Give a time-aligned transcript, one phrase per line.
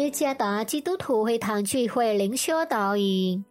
[0.00, 3.44] 耶加达基督徒会堂聚会灵修导引，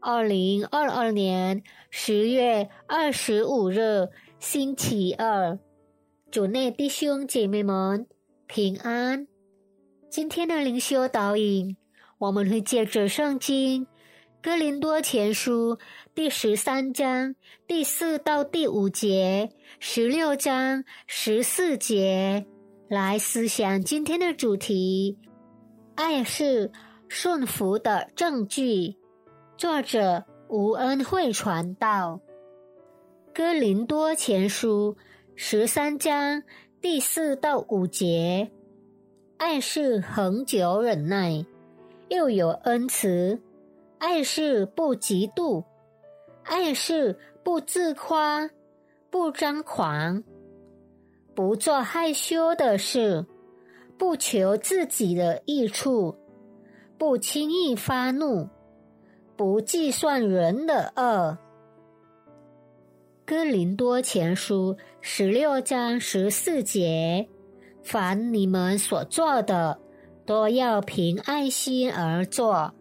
[0.00, 4.08] 二零二二年十月二十五日
[4.40, 5.56] 星期二，
[6.28, 8.04] 主内弟兄姐妹们
[8.48, 9.28] 平安。
[10.10, 11.76] 今天的灵修导引，
[12.18, 13.86] 我们会借着圣经
[14.42, 15.78] 哥林多前书
[16.16, 17.36] 第十三章
[17.68, 22.44] 第四到第五节，十六章十四节
[22.88, 25.16] 来思想今天的主题。
[25.94, 26.70] 爱是
[27.08, 28.96] 顺服的证据。
[29.58, 32.20] 作者吴恩惠传道，
[33.34, 34.96] 《哥林多前书》
[35.34, 36.42] 十三章
[36.80, 38.50] 第四到五节。
[39.36, 41.44] 爱是恒久忍耐，
[42.08, 43.38] 又有恩慈；
[43.98, 45.64] 爱是不嫉妒；
[46.44, 48.48] 爱是不自夸，
[49.10, 50.24] 不张狂，
[51.34, 53.26] 不做害羞的事。
[54.02, 56.16] 不求自己的益处，
[56.98, 58.48] 不轻易发怒，
[59.36, 61.38] 不计算人的恶。
[63.24, 67.28] 哥林多前书十六章十四节：
[67.84, 69.78] 凡你们所做的，
[70.26, 72.74] 都要凭爱心而做，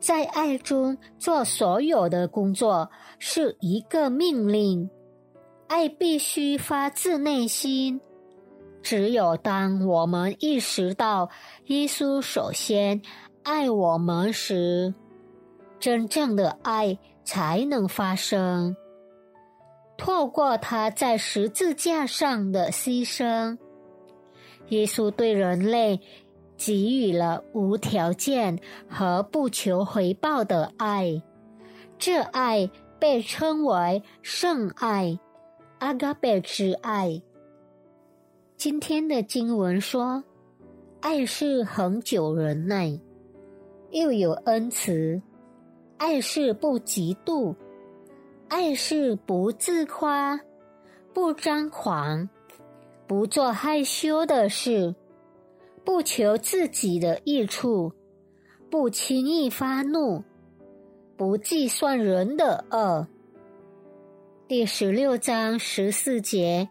[0.00, 2.90] 在爱中做所有的工作，
[3.20, 4.90] 是一个命令。
[5.68, 8.00] 爱必须发自内心。
[8.84, 11.30] 只有当我们意识到
[11.68, 13.00] 耶稣首先
[13.42, 14.92] 爱我们时，
[15.80, 18.76] 真正的爱才能发生。
[19.96, 23.56] 透过他在十字架上的牺牲，
[24.68, 25.98] 耶稣对人类
[26.58, 31.22] 给予了无条件和不求回报的爱。
[31.98, 32.68] 这爱
[32.98, 35.18] 被称为圣爱，
[35.78, 37.22] 阿嘎贝之爱。
[38.64, 40.24] 今天的经文说
[41.02, 42.98] ：“爱是恒久忍耐，
[43.90, 45.20] 又有恩慈；
[45.98, 47.54] 爱是不嫉妒；
[48.48, 50.40] 爱是不自夸，
[51.12, 52.26] 不张狂，
[53.06, 54.94] 不做害羞的事，
[55.84, 57.92] 不求自己的益处，
[58.70, 60.24] 不轻易发怒，
[61.18, 63.06] 不计算人的恶。”
[64.48, 66.66] 第十六章十四节。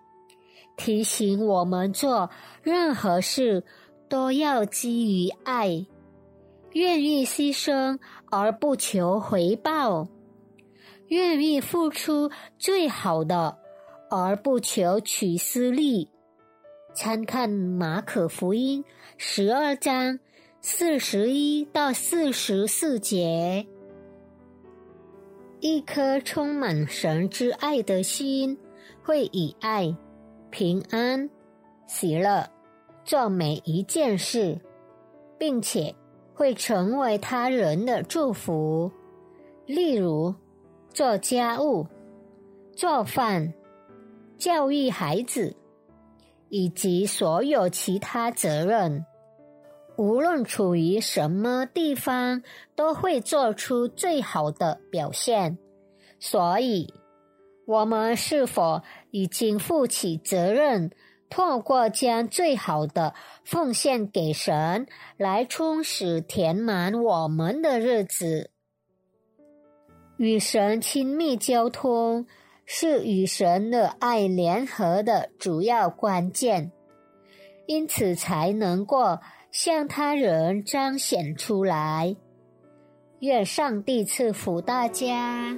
[0.75, 2.29] 提醒我们做
[2.61, 3.63] 任何事
[4.09, 5.85] 都要基于爱，
[6.71, 10.07] 愿意牺牲而不求回报，
[11.07, 13.57] 愿意付出最好的
[14.09, 16.09] 而不求取私利。
[16.93, 18.83] 参看马可福音
[19.17, 20.19] 十二章
[20.61, 23.65] 四十一到四十四节。
[25.59, 28.57] 一颗充满神之爱的心，
[29.01, 29.95] 会以爱。
[30.53, 31.27] 平安、
[31.87, 32.47] 喜乐，
[33.03, 34.61] 做每一件事，
[35.39, 35.95] 并且
[36.35, 38.91] 会成为他人的祝福。
[39.65, 40.35] 例如，
[40.89, 41.87] 做家务、
[42.75, 43.51] 做饭、
[44.37, 45.55] 教育孩子，
[46.49, 49.03] 以及所有其他责任。
[49.97, 52.43] 无论处于什么地方，
[52.75, 55.57] 都会做出最好的表现。
[56.19, 56.93] 所以。
[57.65, 58.81] 我们是否
[59.11, 60.91] 已经负起责任，
[61.29, 63.13] 透过将最好的
[63.43, 64.85] 奉献给神，
[65.17, 68.51] 来充实填满我们的日子？
[70.17, 72.27] 与神亲密交通
[72.65, 76.71] 是与神的爱联合的主要关键，
[77.65, 79.19] 因此才能够
[79.51, 82.15] 向他人彰显出来。
[83.19, 85.57] 愿上帝赐福大家。